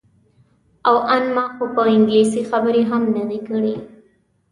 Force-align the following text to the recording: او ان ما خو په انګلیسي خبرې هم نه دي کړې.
او 0.87 0.95
ان 1.15 1.23
ما 1.35 1.45
خو 1.53 1.65
په 1.75 1.81
انګلیسي 1.95 2.41
خبرې 2.51 2.81
هم 2.89 3.01
نه 3.15 3.23
دي 3.29 3.39
کړې. 3.47 3.75